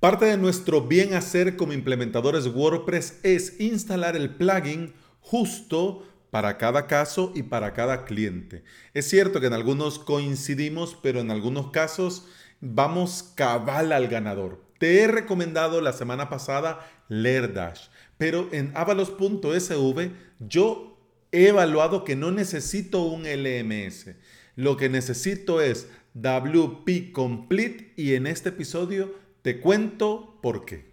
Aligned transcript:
Parte 0.00 0.26
de 0.26 0.36
nuestro 0.36 0.82
bien 0.82 1.14
hacer 1.14 1.56
como 1.56 1.72
implementadores 1.72 2.46
WordPress 2.46 3.18
es 3.24 3.58
instalar 3.58 4.14
el 4.14 4.30
plugin 4.30 4.94
justo 5.18 6.06
para 6.30 6.56
cada 6.56 6.86
caso 6.86 7.32
y 7.34 7.42
para 7.42 7.72
cada 7.72 8.04
cliente. 8.04 8.62
Es 8.94 9.08
cierto 9.08 9.40
que 9.40 9.48
en 9.48 9.54
algunos 9.54 9.98
coincidimos, 9.98 10.96
pero 11.02 11.18
en 11.18 11.32
algunos 11.32 11.72
casos 11.72 12.28
vamos 12.60 13.32
cabal 13.34 13.90
al 13.90 14.06
ganador. 14.06 14.62
Te 14.78 15.00
he 15.00 15.08
recomendado 15.08 15.80
la 15.80 15.92
semana 15.92 16.28
pasada 16.28 16.88
LearDash, 17.08 17.88
pero 18.18 18.48
en 18.52 18.70
avalos.sv 18.76 20.12
yo 20.38 20.96
he 21.32 21.48
evaluado 21.48 22.04
que 22.04 22.14
no 22.14 22.30
necesito 22.30 23.02
un 23.02 23.24
LMS. 23.24 24.14
Lo 24.54 24.76
que 24.76 24.88
necesito 24.88 25.60
es 25.60 25.88
WP 26.14 27.10
Complete 27.10 27.94
y 27.96 28.14
en 28.14 28.28
este 28.28 28.50
episodio 28.50 29.26
te 29.42 29.60
cuento 29.60 30.38
por 30.42 30.64
qué. 30.64 30.88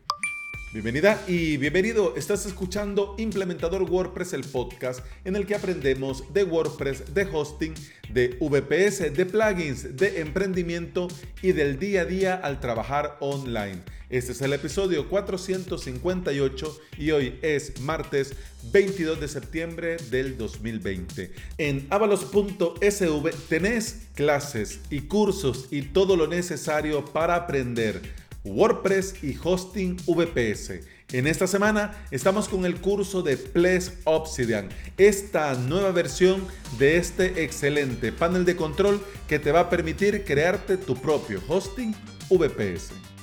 Bienvenida 0.71 1.23
y 1.25 1.55
bienvenido. 1.57 2.15
Estás 2.17 2.45
escuchando 2.45 3.15
Implementador 3.17 3.83
WordPress, 3.83 4.33
el 4.33 4.43
podcast 4.43 5.05
en 5.23 5.37
el 5.37 5.47
que 5.47 5.55
aprendemos 5.55 6.33
de 6.33 6.43
WordPress, 6.43 7.13
de 7.13 7.23
hosting, 7.31 7.73
de 8.09 8.37
VPS, 8.41 9.15
de 9.15 9.25
plugins, 9.25 9.95
de 9.95 10.19
emprendimiento 10.19 11.07
y 11.41 11.53
del 11.53 11.79
día 11.79 12.01
a 12.01 12.05
día 12.05 12.35
al 12.35 12.59
trabajar 12.59 13.17
online. 13.21 13.81
Este 14.09 14.33
es 14.33 14.41
el 14.41 14.53
episodio 14.53 15.09
458 15.09 16.79
y 16.99 17.11
hoy 17.11 17.39
es 17.41 17.79
martes 17.81 18.33
22 18.71 19.19
de 19.19 19.27
septiembre 19.27 19.97
del 20.11 20.37
2020. 20.37 21.31
En 21.57 21.87
avalos.sv 21.89 23.31
tenés 23.49 24.07
clases 24.13 24.81
y 24.89 25.01
cursos 25.01 25.67
y 25.71 25.83
todo 25.83 26.15
lo 26.15 26.27
necesario 26.27 27.05
para 27.05 27.35
aprender 27.35 28.24
WordPress 28.45 29.23
y 29.23 29.37
hosting 29.43 29.97
VPS. 30.07 30.81
En 31.11 31.27
esta 31.27 31.47
semana 31.47 32.05
estamos 32.11 32.47
con 32.47 32.65
el 32.65 32.75
curso 32.79 33.21
de 33.21 33.37
Ples 33.37 33.99
Obsidian, 34.05 34.69
esta 34.97 35.53
nueva 35.55 35.91
versión 35.91 36.45
de 36.79 36.97
este 36.97 37.43
excelente 37.43 38.11
panel 38.11 38.45
de 38.45 38.55
control 38.55 39.01
que 39.27 39.39
te 39.39 39.51
va 39.51 39.61
a 39.61 39.69
permitir 39.69 40.23
crearte 40.23 40.77
tu 40.77 40.95
propio 40.95 41.41
hosting 41.47 41.93
VPS. 42.29 43.14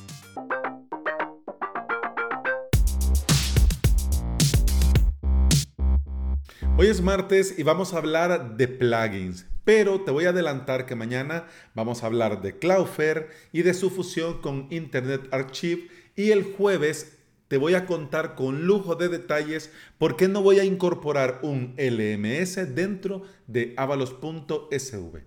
Hoy 6.83 6.89
es 6.89 7.01
martes 7.01 7.61
y 7.61 7.63
vamos 7.63 7.95
a 7.95 7.99
hablar 7.99 8.57
de 8.57 8.67
plugins. 8.67 9.47
Pero 9.63 10.01
te 10.01 10.11
voy 10.11 10.25
a 10.25 10.31
adelantar 10.31 10.85
que 10.85 10.97
mañana 10.97 11.47
vamos 11.77 12.03
a 12.03 12.07
hablar 12.07 12.43
de 12.43 12.59
Cloudflare 12.59 13.29
y 13.53 13.63
de 13.63 13.73
su 13.73 13.89
fusión 13.89 14.41
con 14.41 14.67
Internet 14.71 15.29
Archive 15.31 15.87
y 16.17 16.33
el 16.33 16.43
jueves 16.43 17.19
te 17.47 17.57
voy 17.57 17.75
a 17.75 17.87
contar 17.87 18.35
con 18.35 18.67
lujo 18.67 18.97
de 18.97 19.09
detalles 19.09 19.71
por 19.97 20.17
qué 20.17 20.27
no 20.27 20.43
voy 20.43 20.59
a 20.59 20.65
incorporar 20.65 21.39
un 21.45 21.77
LMS 21.79 22.75
dentro 22.75 23.23
de 23.47 23.75
avalos.sv. 23.77 25.21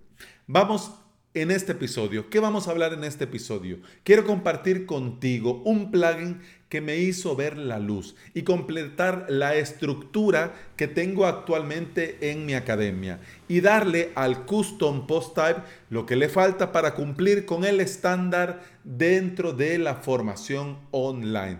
Vamos 0.47 0.91
en 1.35 1.51
este 1.51 1.73
episodio. 1.73 2.29
¿Qué 2.29 2.39
vamos 2.39 2.67
a 2.67 2.71
hablar 2.71 2.93
en 2.93 3.03
este 3.03 3.25
episodio? 3.25 3.79
Quiero 4.03 4.25
compartir 4.25 4.85
contigo 4.85 5.61
un 5.65 5.91
plugin 5.91 6.41
que 6.69 6.81
me 6.81 6.97
hizo 6.97 7.35
ver 7.35 7.57
la 7.57 7.77
luz 7.77 8.15
y 8.33 8.41
completar 8.43 9.25
la 9.29 9.55
estructura 9.55 10.53
que 10.77 10.87
tengo 10.87 11.25
actualmente 11.25 12.31
en 12.31 12.45
mi 12.45 12.53
academia 12.53 13.19
y 13.47 13.61
darle 13.61 14.11
al 14.15 14.45
custom 14.45 15.07
post 15.07 15.35
type 15.35 15.61
lo 15.89 16.05
que 16.05 16.15
le 16.15 16.29
falta 16.29 16.71
para 16.71 16.95
cumplir 16.95 17.45
con 17.45 17.65
el 17.65 17.81
estándar 17.81 18.63
dentro 18.83 19.53
de 19.53 19.77
la 19.77 19.95
formación 19.95 20.79
online. 20.91 21.59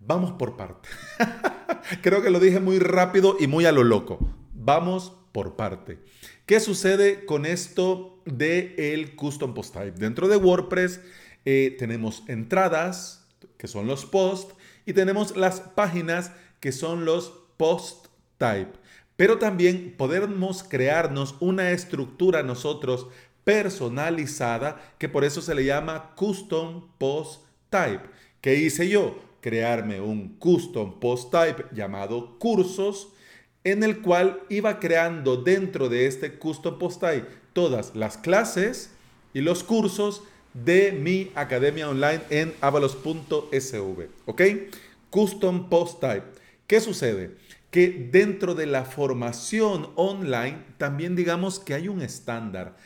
Vamos 0.00 0.32
por 0.32 0.56
parte. 0.56 0.88
Creo 2.02 2.22
que 2.22 2.30
lo 2.30 2.40
dije 2.40 2.60
muy 2.60 2.78
rápido 2.78 3.36
y 3.40 3.46
muy 3.46 3.64
a 3.64 3.72
lo 3.72 3.84
loco. 3.84 4.18
Vamos 4.54 5.17
por 5.32 5.56
parte. 5.56 5.98
¿Qué 6.46 6.60
sucede 6.60 7.24
con 7.24 7.46
esto 7.46 8.20
de 8.24 8.74
el 8.94 9.16
custom 9.16 9.54
post 9.54 9.74
type? 9.74 9.98
Dentro 9.98 10.28
de 10.28 10.36
WordPress 10.36 11.00
eh, 11.44 11.76
tenemos 11.78 12.22
entradas, 12.28 13.26
que 13.56 13.68
son 13.68 13.86
los 13.86 14.06
posts, 14.06 14.54
y 14.86 14.92
tenemos 14.92 15.36
las 15.36 15.60
páginas, 15.60 16.32
que 16.60 16.72
son 16.72 17.04
los 17.04 17.32
post 17.56 18.06
type. 18.38 18.72
Pero 19.16 19.38
también 19.38 19.94
podemos 19.96 20.62
crearnos 20.62 21.34
una 21.40 21.72
estructura 21.72 22.42
nosotros 22.42 23.08
personalizada, 23.44 24.94
que 24.98 25.08
por 25.08 25.24
eso 25.24 25.42
se 25.42 25.54
le 25.54 25.64
llama 25.64 26.14
custom 26.14 26.88
post 26.98 27.42
type. 27.70 28.02
¿Qué 28.40 28.54
hice 28.56 28.88
yo? 28.88 29.18
Crearme 29.40 30.00
un 30.00 30.36
custom 30.38 31.00
post 31.00 31.32
type 31.32 31.64
llamado 31.72 32.38
cursos, 32.38 33.08
en 33.68 33.82
el 33.82 34.00
cual 34.00 34.40
iba 34.48 34.80
creando 34.80 35.36
dentro 35.36 35.88
de 35.88 36.06
este 36.06 36.34
custom 36.38 36.78
post 36.78 37.00
type 37.00 37.26
todas 37.52 37.94
las 37.94 38.16
clases 38.16 38.90
y 39.34 39.40
los 39.40 39.64
cursos 39.64 40.22
de 40.54 40.92
mi 40.92 41.30
academia 41.34 41.88
online 41.88 42.20
en 42.30 42.54
avalos.sv. 42.60 44.08
¿Ok? 44.26 44.42
Custom 45.10 45.68
Post 45.68 46.00
Type. 46.00 46.24
¿Qué 46.66 46.80
sucede? 46.80 47.36
Que 47.70 48.08
dentro 48.10 48.54
de 48.54 48.66
la 48.66 48.84
formación 48.84 49.90
online 49.94 50.58
también 50.76 51.16
digamos 51.16 51.58
que 51.58 51.74
hay 51.74 51.88
un 51.88 52.02
estándar. 52.02 52.76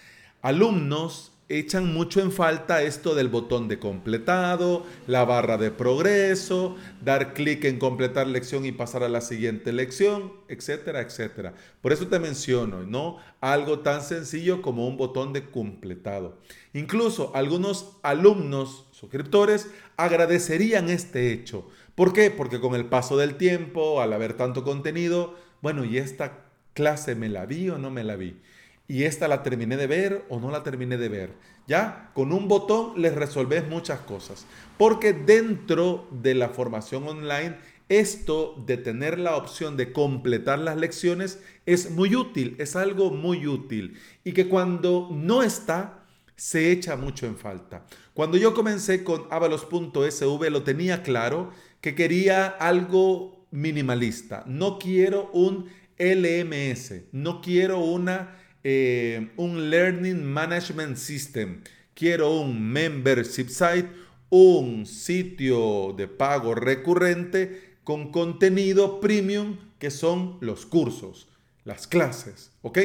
Alumnos 0.40 1.31
echan 1.58 1.92
mucho 1.92 2.20
en 2.20 2.32
falta 2.32 2.82
esto 2.82 3.14
del 3.14 3.28
botón 3.28 3.68
de 3.68 3.78
completado, 3.78 4.84
la 5.06 5.24
barra 5.24 5.58
de 5.58 5.70
progreso, 5.70 6.76
dar 7.04 7.34
clic 7.34 7.64
en 7.64 7.78
completar 7.78 8.26
lección 8.26 8.64
y 8.64 8.72
pasar 8.72 9.02
a 9.02 9.08
la 9.08 9.20
siguiente 9.20 9.72
lección, 9.72 10.32
etcétera, 10.48 11.00
etcétera. 11.00 11.54
Por 11.80 11.92
eso 11.92 12.06
te 12.08 12.18
menciono, 12.18 12.82
¿no? 12.82 13.18
Algo 13.40 13.80
tan 13.80 14.02
sencillo 14.02 14.62
como 14.62 14.86
un 14.86 14.96
botón 14.96 15.32
de 15.32 15.50
completado. 15.50 16.38
Incluso 16.74 17.32
algunos 17.34 17.96
alumnos 18.02 18.86
suscriptores 18.92 19.68
agradecerían 19.96 20.88
este 20.88 21.32
hecho. 21.32 21.68
¿Por 21.94 22.12
qué? 22.12 22.30
Porque 22.30 22.60
con 22.60 22.74
el 22.74 22.86
paso 22.86 23.16
del 23.16 23.36
tiempo, 23.36 24.00
al 24.00 24.12
haber 24.12 24.34
tanto 24.34 24.64
contenido, 24.64 25.34
bueno, 25.60 25.84
¿y 25.84 25.98
esta 25.98 26.44
clase 26.72 27.14
me 27.14 27.28
la 27.28 27.46
vi 27.46 27.68
o 27.68 27.78
no 27.78 27.90
me 27.90 28.04
la 28.04 28.16
vi? 28.16 28.40
Y 28.92 29.04
esta 29.04 29.26
la 29.26 29.42
terminé 29.42 29.78
de 29.78 29.86
ver 29.86 30.22
o 30.28 30.38
no 30.38 30.50
la 30.50 30.62
terminé 30.62 30.98
de 30.98 31.08
ver. 31.08 31.32
Ya, 31.66 32.10
con 32.12 32.30
un 32.30 32.46
botón 32.46 33.00
les 33.00 33.14
resolves 33.14 33.66
muchas 33.66 34.00
cosas. 34.00 34.44
Porque 34.76 35.14
dentro 35.14 36.06
de 36.10 36.34
la 36.34 36.50
formación 36.50 37.08
online, 37.08 37.56
esto 37.88 38.54
de 38.66 38.76
tener 38.76 39.18
la 39.18 39.36
opción 39.36 39.78
de 39.78 39.94
completar 39.94 40.58
las 40.58 40.76
lecciones 40.76 41.38
es 41.64 41.90
muy 41.90 42.14
útil, 42.14 42.54
es 42.58 42.76
algo 42.76 43.10
muy 43.10 43.46
útil. 43.46 43.98
Y 44.24 44.32
que 44.32 44.46
cuando 44.46 45.08
no 45.10 45.42
está, 45.42 46.04
se 46.36 46.70
echa 46.70 46.94
mucho 46.94 47.24
en 47.24 47.38
falta. 47.38 47.86
Cuando 48.12 48.36
yo 48.36 48.52
comencé 48.52 49.04
con 49.04 49.26
avalos.sv 49.30 50.50
lo 50.50 50.64
tenía 50.64 51.02
claro 51.02 51.50
que 51.80 51.94
quería 51.94 52.46
algo 52.46 53.46
minimalista. 53.52 54.44
No 54.46 54.78
quiero 54.78 55.30
un 55.32 55.70
LMS, 55.98 57.04
no 57.12 57.40
quiero 57.40 57.78
una 57.78 58.42
eh, 58.64 59.32
un 59.36 59.70
Learning 59.70 60.24
Management 60.24 60.96
System, 60.96 61.62
quiero 61.94 62.40
un 62.40 62.72
membership 62.72 63.48
site, 63.48 63.88
un 64.30 64.86
sitio 64.86 65.94
de 65.96 66.08
pago 66.08 66.54
recurrente 66.54 67.76
con 67.84 68.12
contenido 68.12 69.00
premium 69.00 69.56
que 69.78 69.90
son 69.90 70.38
los 70.40 70.64
cursos, 70.64 71.28
las 71.64 71.86
clases, 71.86 72.52
¿ok? 72.62 72.78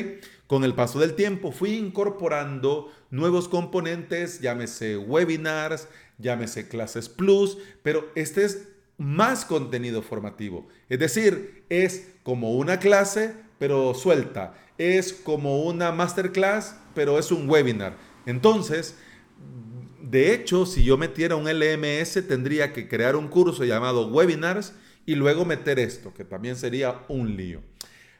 Con 0.47 0.63
el 0.63 0.73
paso 0.73 0.99
del 0.99 1.13
tiempo 1.13 1.51
fui 1.51 1.75
incorporando 1.75 2.91
nuevos 3.11 3.47
componentes, 3.47 4.41
llámese 4.41 4.97
webinars, 4.97 5.87
llámese 6.17 6.67
clases 6.67 7.09
plus, 7.09 7.57
pero 7.83 8.09
este 8.15 8.45
es 8.45 8.67
más 8.97 9.45
contenido 9.45 10.01
formativo. 10.01 10.67
Es 10.89 10.99
decir, 10.99 11.63
es 11.69 12.09
como 12.23 12.55
una 12.55 12.79
clase, 12.79 13.35
pero 13.57 13.93
suelta 13.93 14.53
es 14.77 15.13
como 15.13 15.63
una 15.63 15.91
masterclass, 15.91 16.75
pero 16.93 17.17
es 17.17 17.31
un 17.31 17.49
webinar. 17.49 17.95
Entonces, 18.25 18.95
de 20.01 20.33
hecho, 20.33 20.65
si 20.65 20.83
yo 20.83 20.97
metiera 20.97 21.35
un 21.35 21.49
LMS, 21.49 22.27
tendría 22.27 22.73
que 22.73 22.87
crear 22.87 23.15
un 23.15 23.27
curso 23.27 23.65
llamado 23.65 24.07
webinars 24.07 24.73
y 25.05 25.15
luego 25.15 25.45
meter 25.45 25.79
esto, 25.79 26.13
que 26.13 26.23
también 26.23 26.55
sería 26.55 27.01
un 27.07 27.35
lío. 27.35 27.61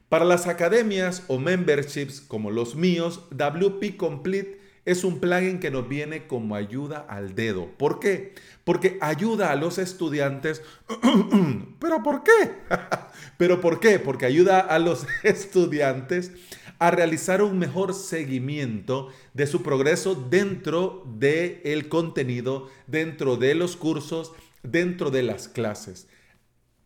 Para 0.10 0.26
las 0.26 0.48
academias 0.48 1.24
o 1.28 1.38
memberships 1.38 2.22
como 2.22 2.50
los 2.50 2.76
míos, 2.76 3.26
WP 3.32 3.98
Complete 3.98 4.60
es 4.88 5.04
un 5.04 5.20
plugin 5.20 5.60
que 5.60 5.70
nos 5.70 5.90
viene 5.90 6.28
como 6.28 6.56
ayuda 6.56 7.06
al 7.10 7.36
dedo. 7.36 7.68
¿Por 7.78 8.00
qué? 8.00 8.36
Porque 8.64 8.98
ayuda 9.02 9.52
a 9.52 9.58
los 9.58 9.80
estudiantes. 9.80 10.62
¿Pero 11.80 12.02
por 12.04 12.24
qué? 12.24 12.54
¿Pero 13.38 13.60
por 13.60 13.82
qué? 13.82 14.00
Porque 14.00 14.26
ayuda 14.26 14.62
a 14.62 14.80
los 14.80 15.06
estudiantes 15.24 16.32
a 16.80 16.90
realizar 16.90 17.42
un 17.42 17.60
mejor 17.60 17.94
seguimiento 17.94 19.10
de 19.34 19.46
su 19.46 19.62
progreso 19.62 20.16
dentro 20.16 21.04
del 21.18 21.60
el 21.66 21.90
contenido, 21.90 22.70
dentro 22.88 23.36
de 23.36 23.56
los 23.56 23.76
cursos, 23.76 24.32
dentro 24.64 25.12
de 25.12 25.24
las 25.24 25.50
clases. 25.50 26.08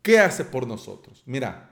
¿Qué 0.01 0.17
hace 0.17 0.43
por 0.43 0.65
nosotros? 0.65 1.21
Mira, 1.27 1.70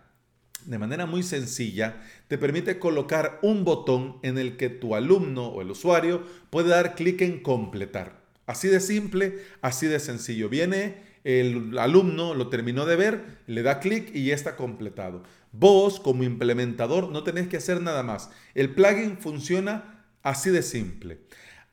de 0.66 0.78
manera 0.78 1.06
muy 1.06 1.24
sencilla, 1.24 2.02
te 2.28 2.38
permite 2.38 2.80
colocar 2.80 3.40
un 3.42 3.64
botón 3.64 4.18
en 4.24 4.38
el 4.38 4.58
que 4.58 4.70
tu 4.70 4.96
alumno 4.96 5.48
o 5.48 5.62
el 5.62 5.72
usuario 5.72 6.24
puede 6.50 6.70
dar 6.70 6.96
clic 6.96 7.22
en 7.22 7.42
completar. 7.42 8.22
Así 8.46 8.68
de 8.68 8.80
simple, 8.80 9.40
así 9.62 9.88
de 9.88 10.00
sencillo. 10.00 10.50
Viene 10.50 11.04
el 11.24 11.78
alumno, 11.78 12.34
lo 12.34 12.50
terminó 12.50 12.86
de 12.86 12.96
ver, 12.96 13.40
le 13.48 13.62
da 13.62 13.80
clic 13.80 14.10
y 14.16 14.26
ya 14.26 14.36
está 14.36 14.56
completado. 14.56 15.24
Vos, 15.52 16.00
como 16.00 16.24
implementador, 16.24 17.10
no 17.10 17.24
tenés 17.24 17.48
que 17.48 17.58
hacer 17.58 17.82
nada 17.82 18.04
más. 18.04 18.30
El 18.56 18.74
plugin 18.74 19.18
funciona 19.18 20.06
así 20.24 20.50
de 20.50 20.64
simple. 20.64 21.20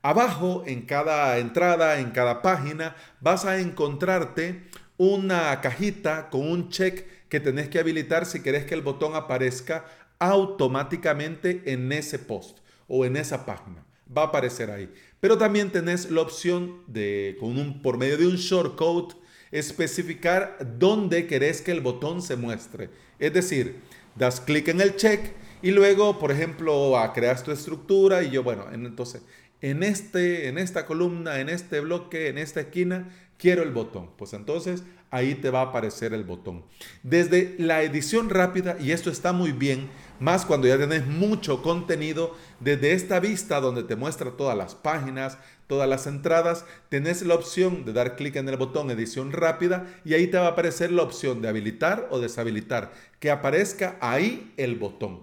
Abajo, 0.03 0.62
en 0.67 0.82
cada 0.82 1.39
entrada, 1.39 1.99
en 1.99 2.11
cada 2.11 2.43
página, 2.43 2.94
vas 3.21 3.44
a 3.44 3.59
encontrarte 3.59 4.69
una 4.98 5.60
cajita 5.60 6.31
con 6.31 6.48
un 6.48 6.69
check 6.69 7.06
que 7.28 7.40
tenés 7.40 7.69
que 7.69 7.78
habilitar 7.78 8.26
si 8.26 8.40
querés 8.40 8.64
que 8.64 8.75
el 8.75 8.82
botón 8.82 9.14
aparezca 9.14 9.84
automáticamente 10.19 11.62
en 11.66 11.93
ese 11.93 12.19
post 12.19 12.58
o 12.88 13.04
en 13.04 13.16
esa 13.16 13.44
página. 13.44 13.84
Va 14.16 14.22
a 14.22 14.26
aparecer 14.26 14.70
ahí. 14.70 14.93
Pero 15.20 15.37
también 15.37 15.70
tenés 15.70 16.10
la 16.10 16.22
opción 16.22 16.82
de, 16.87 17.37
con 17.40 17.58
un, 17.58 17.82
por 17.82 17.98
medio 17.98 18.16
de 18.16 18.26
un 18.26 18.37
shortcode, 18.37 19.14
especificar 19.50 20.58
dónde 20.78 21.26
querés 21.26 21.60
que 21.60 21.72
el 21.72 21.81
botón 21.81 22.22
se 22.22 22.37
muestre. 22.37 22.90
Es 23.19 23.32
decir, 23.32 23.81
das 24.14 24.40
clic 24.40 24.69
en 24.69 24.81
el 24.81 24.96
check 24.96 25.32
y 25.62 25.70
luego, 25.70 26.19
por 26.19 26.31
ejemplo, 26.31 26.98
a 26.98 27.12
crear 27.12 27.43
tu 27.43 27.50
estructura 27.50 28.22
y 28.22 28.31
yo, 28.31 28.43
bueno, 28.43 28.66
entonces, 28.72 29.22
en, 29.71 29.83
este, 29.83 30.47
en 30.47 30.59
esta 30.59 30.87
columna, 30.87 31.41
en 31.41 31.49
este 31.49 31.81
bloque, 31.81 32.29
en 32.29 32.39
esta 32.39 32.61
esquina, 32.61 33.09
quiero 33.37 33.65
el 33.65 33.73
botón. 33.73 34.11
Pues 34.17 34.33
entonces 34.33 34.85
ahí 35.11 35.35
te 35.35 35.51
va 35.51 35.61
a 35.61 35.65
aparecer 35.65 36.15
el 36.15 36.23
botón. 36.23 36.65
Desde 37.03 37.57
la 37.59 37.83
edición 37.83 38.31
rápida, 38.31 38.77
y 38.79 38.93
esto 38.93 39.11
está 39.11 39.33
muy 39.33 39.51
bien, 39.51 39.89
más 40.21 40.47
cuando 40.47 40.69
ya 40.69 40.79
tenés 40.79 41.05
mucho 41.07 41.63
contenido, 41.63 42.37
desde 42.61 42.93
esta 42.93 43.19
vista 43.19 43.61
donde 43.61 43.83
te 43.83 43.97
muestra 43.97 44.31
todas 44.37 44.57
las 44.57 44.77
páginas, 44.77 45.37
todas 45.67 45.89
las 45.89 46.07
entradas, 46.07 46.65
tenés 46.89 47.23
la 47.23 47.35
opción 47.35 47.85
de 47.85 47.93
dar 47.93 48.15
clic 48.15 48.37
en 48.37 48.49
el 48.49 48.57
botón 48.57 48.93
edición 48.93 49.33
rápida 49.33 49.87
y 50.05 50.15
ahí 50.15 50.29
te 50.29 50.39
va 50.39 50.47
a 50.47 50.51
aparecer 50.51 50.93
la 50.93 51.03
opción 51.03 51.43
de 51.43 51.49
habilitar 51.49 52.07
o 52.13 52.21
deshabilitar, 52.21 52.93
que 53.19 53.33
aparezca 53.33 53.97
ahí 54.01 54.53
el 54.57 54.77
botón. 54.77 55.23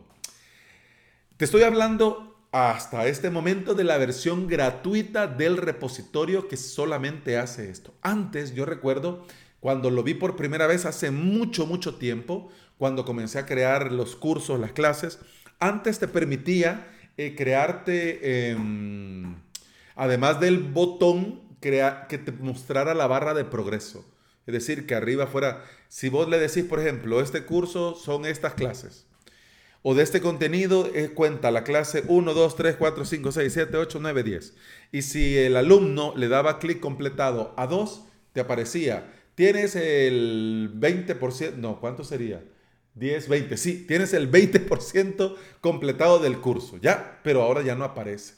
Te 1.38 1.45
estoy 1.45 1.63
hablando 1.63 2.32
hasta 2.53 3.07
este 3.07 3.31
momento 3.31 3.73
de 3.73 3.83
la 3.83 3.97
versión 3.97 4.45
gratuita 4.45 5.25
del 5.25 5.57
repositorio 5.57 6.47
que 6.47 6.55
solamente 6.55 7.35
hace 7.39 7.71
esto. 7.71 7.95
Antes 8.03 8.53
yo 8.53 8.63
recuerdo 8.63 9.25
cuando 9.59 9.89
lo 9.89 10.03
vi 10.03 10.13
por 10.13 10.35
primera 10.35 10.67
vez 10.67 10.85
hace 10.85 11.09
mucho, 11.09 11.65
mucho 11.65 11.95
tiempo, 11.95 12.51
cuando 12.77 13.05
comencé 13.05 13.39
a 13.39 13.47
crear 13.47 13.91
los 13.91 14.15
cursos, 14.15 14.59
las 14.59 14.71
clases, 14.71 15.17
antes 15.57 15.97
te 15.97 16.07
permitía 16.07 16.88
eh, 17.17 17.33
crearte, 17.35 18.51
em, 18.51 19.35
además 19.95 20.39
del 20.39 20.59
botón, 20.59 21.41
que 21.59 22.21
te 22.23 22.31
mostrara 22.33 22.94
la 22.94 23.07
barra 23.07 23.33
de 23.33 23.45
progreso. 23.45 24.06
Es 24.45 24.53
decir, 24.53 24.85
que 24.85 24.94
arriba 24.94 25.25
fuera, 25.25 25.63
si 25.88 26.09
vos 26.09 26.29
le 26.29 26.38
decís, 26.38 26.65
por 26.65 26.79
ejemplo, 26.79 27.19
este 27.19 27.45
curso 27.45 27.95
son 27.95 28.27
estas 28.27 28.53
clases 28.53 29.07
o 29.83 29.94
de 29.94 30.01
este 30.01 30.21
contenido 30.21 30.89
es 30.95 31.09
cuenta 31.12 31.51
la 31.51 31.65
clase 31.65 32.06
1, 32.07 32.33
2, 32.33 32.56
3, 32.56 32.75
4, 32.77 33.06
5, 33.06 33.31
6, 33.33 33.53
7, 33.53 33.77
8, 33.77 34.00
9, 34.01 34.24
10. 34.24 34.53
Y 34.94 35.01
si 35.01 35.38
el 35.38 35.57
alumno 35.57 36.13
le 36.15 36.30
daba 36.30 36.57
clic 36.57 36.80
completado 36.80 37.53
a 37.57 37.68
2, 37.68 38.06
te 38.31 38.39
aparecía, 38.39 39.13
tienes 39.35 39.75
el 39.75 40.71
20%, 40.80 41.56
no, 41.57 41.81
¿cuánto 41.81 42.06
sería? 42.06 42.41
10, 42.95 43.27
20, 43.27 43.57
sí, 43.57 43.85
tienes 43.85 44.13
el 44.13 44.31
20% 44.31 45.35
completado 45.59 46.19
del 46.19 46.39
curso, 46.39 46.77
ya, 46.81 47.19
pero 47.24 47.41
ahora 47.41 47.62
ya 47.62 47.75
no 47.75 47.83
aparece. 47.83 48.35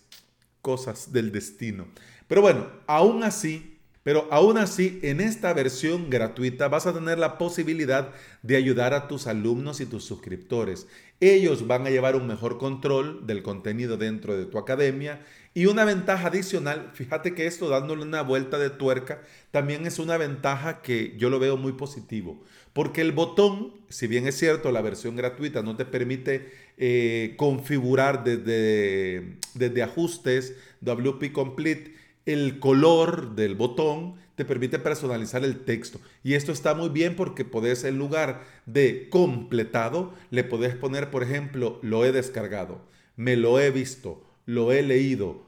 Cosas 0.62 1.12
del 1.14 1.32
destino. 1.32 1.88
Pero 2.28 2.42
bueno, 2.42 2.68
aún 2.88 3.24
así, 3.24 3.75
pero 4.06 4.28
aún 4.30 4.60
así, 4.60 5.00
en 5.02 5.20
esta 5.20 5.52
versión 5.52 6.12
gratuita 6.12 6.68
vas 6.68 6.86
a 6.86 6.94
tener 6.94 7.18
la 7.18 7.40
posibilidad 7.40 8.12
de 8.44 8.56
ayudar 8.56 8.94
a 8.94 9.08
tus 9.08 9.26
alumnos 9.26 9.82
y 9.82 9.88
tus 9.88 10.06
suscriptores. 10.06 10.86
Ellos 11.20 11.66
van 11.66 11.88
a 11.88 11.90
llevar 11.90 12.16
un 12.16 12.28
mejor 12.28 12.60
control 12.60 13.26
del 13.26 13.42
contenido 13.42 13.98
dentro 13.98 14.38
de 14.38 14.46
tu 14.46 14.60
academia 14.60 15.26
y 15.56 15.66
una 15.66 15.86
ventaja 15.86 16.28
adicional, 16.28 16.92
fíjate 16.94 17.34
que 17.34 17.48
esto 17.48 17.68
dándole 17.68 18.04
una 18.04 18.22
vuelta 18.22 18.60
de 18.60 18.70
tuerca, 18.70 19.24
también 19.50 19.88
es 19.88 19.98
una 19.98 20.18
ventaja 20.18 20.84
que 20.84 21.16
yo 21.18 21.32
lo 21.32 21.40
veo 21.40 21.58
muy 21.58 21.72
positivo. 21.72 22.44
Porque 22.74 23.02
el 23.02 23.12
botón, 23.12 23.74
si 23.90 24.06
bien 24.06 24.28
es 24.28 24.38
cierto, 24.38 24.72
la 24.72 24.84
versión 24.84 25.16
gratuita 25.16 25.64
no 25.64 25.78
te 25.78 25.86
permite 25.86 26.52
eh, 26.78 27.34
configurar 27.38 28.24
desde, 28.24 29.40
desde 29.56 29.82
ajustes 29.82 30.54
WP 30.82 31.32
Complete 31.32 31.95
el 32.26 32.60
color 32.60 33.36
del 33.36 33.56
botón 33.56 34.16
te 34.36 34.46
permite 34.46 34.80
personalizar 34.80 35.44
el 35.44 35.64
texto. 35.64 36.02
Y 36.24 36.34
esto 36.34 36.52
está 36.52 36.74
muy 36.74 36.90
bien 36.90 37.16
porque 37.16 37.46
podés, 37.46 37.84
en 37.84 37.98
lugar 37.98 38.44
de 38.66 39.10
completado, 39.10 40.14
le 40.32 40.44
podés 40.44 40.76
poner, 40.76 41.12
por 41.12 41.24
ejemplo, 41.24 41.80
lo 41.82 42.04
he 42.04 42.12
descargado, 42.12 42.82
me 43.16 43.38
lo 43.38 43.60
he 43.60 43.72
visto, 43.72 44.24
lo 44.46 44.72
he 44.72 44.82
leído. 44.82 45.46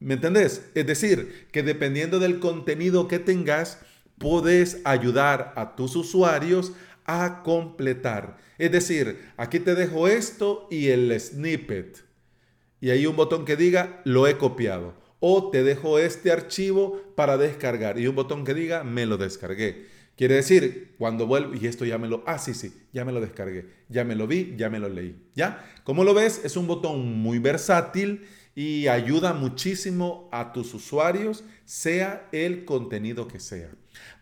¿Me 0.00 0.14
entendés? 0.14 0.68
Es 0.74 0.86
decir, 0.86 1.48
que 1.52 1.62
dependiendo 1.62 2.18
del 2.18 2.40
contenido 2.40 3.06
que 3.06 3.20
tengas, 3.20 3.78
puedes 4.18 4.80
ayudar 4.84 5.52
a 5.56 5.76
tus 5.76 5.94
usuarios 5.94 6.72
a 7.04 7.42
completar. 7.44 8.38
Es 8.58 8.72
decir, 8.72 9.20
aquí 9.36 9.60
te 9.60 9.74
dejo 9.74 10.08
esto 10.08 10.66
y 10.70 10.88
el 10.88 11.18
snippet. 11.20 12.04
Y 12.80 12.90
hay 12.90 13.06
un 13.06 13.14
botón 13.14 13.44
que 13.44 13.56
diga, 13.56 14.00
lo 14.04 14.26
he 14.26 14.38
copiado 14.38 15.01
o 15.24 15.50
te 15.50 15.62
dejo 15.62 16.00
este 16.00 16.32
archivo 16.32 17.00
para 17.14 17.38
descargar 17.38 17.98
y 17.98 18.08
un 18.08 18.16
botón 18.16 18.44
que 18.44 18.54
diga 18.54 18.82
me 18.82 19.06
lo 19.06 19.16
descargué. 19.16 19.86
Quiere 20.16 20.34
decir, 20.34 20.94
cuando 20.98 21.26
vuelvo, 21.26 21.54
y 21.54 21.66
esto 21.66 21.84
ya 21.84 21.96
me 21.96 22.08
lo, 22.08 22.22
ah, 22.26 22.38
sí, 22.38 22.54
sí, 22.54 22.74
ya 22.92 23.04
me 23.04 23.12
lo 23.12 23.20
descargué, 23.20 23.66
ya 23.88 24.04
me 24.04 24.16
lo 24.16 24.26
vi, 24.26 24.54
ya 24.58 24.68
me 24.68 24.80
lo 24.80 24.88
leí, 24.88 25.16
¿ya? 25.34 25.64
Como 25.84 26.04
lo 26.04 26.12
ves, 26.12 26.42
es 26.44 26.56
un 26.56 26.66
botón 26.66 27.22
muy 27.22 27.38
versátil 27.38 28.26
y 28.54 28.88
ayuda 28.88 29.32
muchísimo 29.32 30.28
a 30.32 30.52
tus 30.52 30.74
usuarios, 30.74 31.44
sea 31.64 32.28
el 32.32 32.64
contenido 32.64 33.28
que 33.28 33.40
sea. 33.40 33.70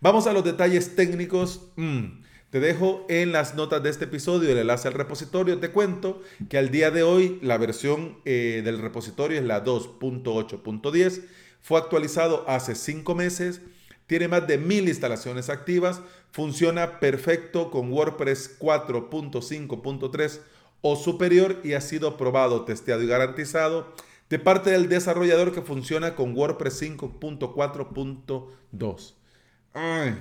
Vamos 0.00 0.26
a 0.26 0.32
los 0.32 0.44
detalles 0.44 0.94
técnicos. 0.94 1.70
Mm, 1.76 2.23
te 2.50 2.59
dejo 2.59 3.07
en 3.09 3.30
las 3.33 3.54
notas 3.54 3.83
de 3.83 3.88
este 3.90 4.07
episodio 4.07 4.50
el 4.50 4.59
enlace 4.59 4.88
al 4.88 4.95
repositorio. 4.95 5.61
Te 5.61 5.71
cuento 5.71 6.21
que 6.49 6.59
al 6.59 6.71
día 6.71 6.90
de 6.90 7.04
hoy 7.04 7.38
la 7.42 7.59
versión 7.59 8.19
eh, 8.25 8.62
del 8.64 8.78
repositorio 8.78 9.38
es 9.38 9.45
la 9.45 9.62
2.8.10. 9.64 11.23
Fue 11.62 11.78
actualizado 11.78 12.45
hace 12.49 12.75
cinco 12.75 13.14
meses. 13.14 13.61
Tiene 14.09 14.26
más 14.26 14.49
de 14.49 14.59
mil 14.59 14.88
instalaciones 14.88 15.49
activas. 15.49 16.02
Funciona 16.33 16.99
perfecto 16.99 17.71
con 17.71 17.92
WordPress 17.92 18.59
4.5.3 18.59 20.40
o 20.80 20.97
superior 20.97 21.61
y 21.62 21.75
ha 21.75 21.80
sido 21.80 22.16
probado, 22.16 22.64
testeado 22.64 23.02
y 23.02 23.07
garantizado 23.07 23.95
de 24.28 24.40
parte 24.40 24.71
del 24.71 24.88
desarrollador 24.88 25.52
que 25.52 25.62
funciona 25.62 26.16
con 26.16 26.37
WordPress 26.37 26.83
5.4.2. 26.83 29.14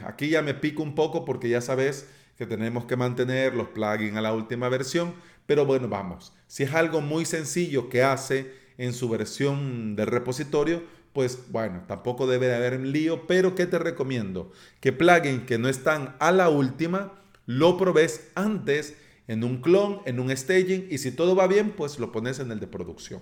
Aquí 0.05 0.29
ya 0.29 0.43
me 0.43 0.53
pico 0.53 0.83
un 0.83 0.93
poco 0.93 1.25
porque 1.25 1.50
ya 1.50 1.62
sabes 1.62 2.05
que 2.39 2.48
tenemos 2.48 2.86
que 2.86 2.96
mantener 2.96 3.53
los 3.53 3.67
plugins 3.67 4.15
a 4.15 4.22
la 4.22 4.34
última 4.34 4.69
versión, 4.69 5.13
pero 5.46 5.65
bueno, 5.65 5.89
vamos. 5.89 6.31
Si 6.48 6.63
es 6.63 6.74
algo 6.74 7.01
muy 7.01 7.25
sencillo 7.25 7.89
que 7.89 8.01
hace 8.01 8.53
en 8.77 8.93
su 8.93 9.10
versión 9.10 9.98
del 9.98 10.08
repositorio, 10.08 10.81
pues 11.12 11.51
bueno, 11.51 11.84
tampoco 11.86 12.27
debe 12.27 12.48
de 12.48 12.55
haber 12.55 12.77
un 12.77 12.93
lío, 12.93 13.27
pero 13.27 13.55
¿qué 13.55 13.65
te 13.65 13.77
recomiendo? 13.77 14.53
Que 14.79 14.93
plugins 14.93 15.43
que 15.43 15.58
no 15.58 15.67
están 15.67 16.15
a 16.19 16.31
la 16.31 16.48
última, 16.48 17.12
lo 17.46 17.77
probes 17.77 18.29
antes 18.36 18.96
en 19.27 19.43
un 19.43 19.62
clon, 19.62 20.00
en 20.05 20.22
un 20.22 20.36
staging, 20.36 20.88
y 20.89 21.00
si 21.00 21.12
todo 21.12 21.36
va 21.36 21.46
bien, 21.46 21.72
pues 21.72 22.00
lo 22.00 22.13
pones 22.13 22.39
en 22.39 22.53
el 22.53 22.62
de 22.62 22.67
producción. 22.67 23.22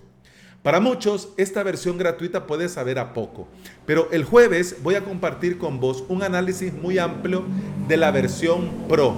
Para 0.62 0.78
muchos, 0.78 1.30
esta 1.36 1.62
versión 1.64 1.98
gratuita 1.98 2.46
puede 2.46 2.68
saber 2.68 2.98
a 2.98 3.12
poco, 3.14 3.48
pero 3.84 4.08
el 4.12 4.24
jueves 4.24 4.76
voy 4.82 4.94
a 4.94 5.04
compartir 5.04 5.58
con 5.58 5.80
vos 5.80 6.04
un 6.08 6.22
análisis 6.22 6.72
muy 6.72 6.98
amplio 6.98 7.44
de 7.88 7.96
la 7.96 8.10
versión 8.10 8.86
Pro 8.86 9.16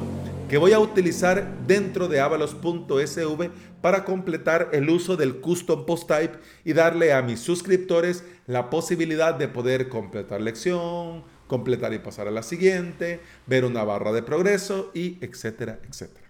que 0.49 0.57
voy 0.57 0.73
a 0.73 0.79
utilizar 0.79 1.59
dentro 1.67 2.07
de 2.07 2.21
avalos.sv 2.21 3.51
para 3.81 4.05
completar 4.05 4.71
el 4.73 4.89
uso 4.89 5.17
del 5.17 5.41
custom 5.41 5.85
post 5.87 6.09
type 6.09 6.39
y 6.65 6.73
darle 6.73 7.13
a 7.13 7.21
mis 7.21 7.41
suscriptores 7.41 8.23
la 8.47 8.71
posibilidad 8.71 9.35
de 9.35 9.49
poder 9.49 9.89
completar 9.89 10.41
lección, 10.41 11.25
completar 11.49 11.93
y 11.95 11.99
pasar 11.99 12.29
a 12.29 12.31
la 12.31 12.45
siguiente, 12.45 13.21
ver 13.47 13.65
una 13.65 13.83
barra 13.83 14.13
de 14.13 14.23
progreso 14.23 14.93
y 14.95 15.19
etcétera, 15.21 15.81
etcétera. 15.89 16.27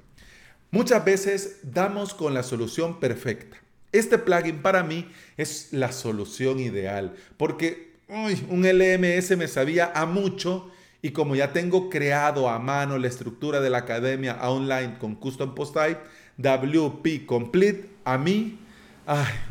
Muchas 0.70 1.04
veces 1.04 1.58
damos 1.62 2.14
con 2.14 2.32
la 2.32 2.42
solución 2.42 3.00
perfecta. 3.00 3.58
Este 3.92 4.16
plugin 4.16 4.62
para 4.62 4.82
mí 4.82 5.10
es 5.36 5.72
la 5.72 5.92
solución 5.92 6.58
ideal 6.58 7.14
porque 7.36 7.90
un 8.08 8.62
LMS 8.62 9.36
me 9.36 9.46
sabía 9.46 9.92
a 9.94 10.06
mucho 10.06 10.70
y 11.02 11.10
como 11.10 11.34
ya 11.34 11.52
tengo 11.52 11.88
creado 11.88 12.48
a 12.48 12.58
mano 12.58 12.98
la 12.98 13.08
estructura 13.08 13.60
de 13.60 13.70
la 13.70 13.78
academia 13.78 14.38
online 14.42 14.98
con 14.98 15.14
Custom 15.14 15.54
Post 15.54 15.74
Type, 15.74 16.00
WP 16.38 17.26
Complete 17.26 17.90
a 18.04 18.18
mí 18.18 18.58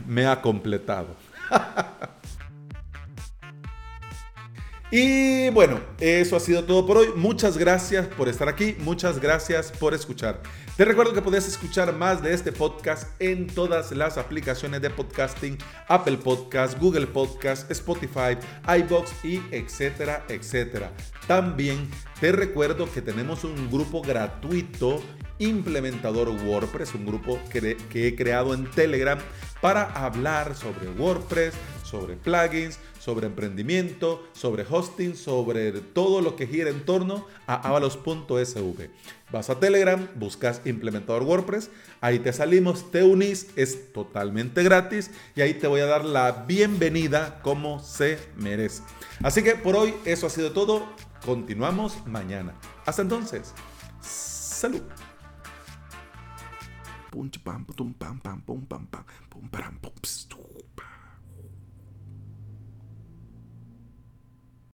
me 0.07 0.25
ha 0.25 0.41
completado. 0.41 1.15
Y 4.91 5.49
bueno, 5.51 5.79
eso 5.99 6.35
ha 6.35 6.39
sido 6.39 6.63
todo 6.63 6.85
por 6.87 6.97
hoy. 6.97 7.09
Muchas 7.15 7.59
gracias 7.59 8.07
por 8.07 8.27
estar 8.27 8.49
aquí. 8.49 8.75
Muchas 8.79 9.19
gracias 9.19 9.71
por 9.71 9.93
escuchar. 9.93 10.41
Te 10.77 10.85
recuerdo 10.85 11.13
que 11.13 11.21
puedes 11.21 11.47
escuchar 11.47 11.93
más 11.93 12.23
de 12.23 12.33
este 12.33 12.51
podcast 12.51 13.09
en 13.21 13.45
todas 13.45 13.91
las 13.91 14.17
aplicaciones 14.17 14.81
de 14.81 14.89
podcasting, 14.89 15.59
Apple 15.87 16.17
Podcast, 16.17 16.79
Google 16.79 17.05
Podcast, 17.05 17.69
Spotify, 17.69 18.37
iBox 18.79 19.11
y 19.23 19.41
etcétera, 19.51 20.25
etcétera. 20.27 20.91
También 21.27 21.87
te 22.19 22.31
recuerdo 22.31 22.91
que 22.91 23.03
tenemos 23.03 23.43
un 23.43 23.69
grupo 23.69 24.01
gratuito 24.01 25.03
implementador 25.37 26.29
WordPress, 26.29 26.95
un 26.95 27.05
grupo 27.05 27.39
que 27.51 27.77
he 27.93 28.15
creado 28.15 28.55
en 28.55 28.69
Telegram 28.71 29.19
para 29.61 29.83
hablar 29.83 30.55
sobre 30.55 30.89
WordPress, 30.89 31.53
sobre 31.89 32.15
plugins, 32.15 32.79
sobre 32.99 33.27
emprendimiento, 33.27 34.23
sobre 34.33 34.65
hosting, 34.69 35.15
sobre 35.15 35.71
todo 35.71 36.21
lo 36.21 36.35
que 36.35 36.47
gira 36.47 36.69
en 36.69 36.85
torno 36.85 37.25
a 37.47 37.55
avalos.sv. 37.67 38.89
Vas 39.31 39.49
a 39.49 39.59
Telegram, 39.59 40.07
buscas 40.15 40.61
implementador 40.65 41.23
WordPress, 41.23 41.69
ahí 42.01 42.19
te 42.19 42.33
salimos, 42.33 42.91
te 42.91 43.03
unís, 43.03 43.47
es 43.55 43.91
totalmente 43.93 44.63
gratis 44.63 45.11
y 45.35 45.41
ahí 45.41 45.53
te 45.53 45.67
voy 45.67 45.81
a 45.81 45.85
dar 45.85 46.05
la 46.05 46.31
bienvenida 46.47 47.41
como 47.41 47.79
se 47.79 48.19
merece. 48.37 48.83
Así 49.23 49.43
que 49.43 49.55
por 49.55 49.75
hoy 49.75 49.93
eso 50.05 50.27
ha 50.27 50.29
sido 50.29 50.51
todo, 50.51 50.87
continuamos 51.25 52.05
mañana. 52.05 52.53
Hasta 52.85 53.01
entonces, 53.01 53.53
salud. 54.01 54.81
Punch 57.11 57.39
pam 57.39 57.65
pum 57.65 57.91
pam 57.93 58.19
pum 58.19 58.65
pam 58.65 58.85
pum 58.85 59.49